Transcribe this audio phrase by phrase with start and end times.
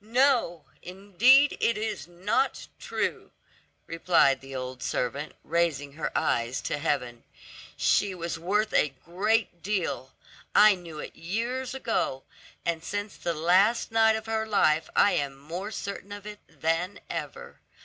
[0.00, 3.30] "No, indeed, it is not true,"
[3.86, 7.22] replied the old servant, raising her eyes to heaven;
[7.76, 10.10] "she was worth a great deal;
[10.56, 12.24] I knew it years ago,
[12.64, 16.98] and since the last night of her life I am more certain of it than
[17.08, 17.60] ever.